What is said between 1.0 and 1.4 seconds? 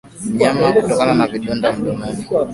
na